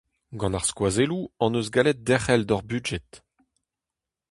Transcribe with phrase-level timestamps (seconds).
[0.39, 3.09] Gant ar skoazelloù hon eus gallet derc'hel d'hor budjed.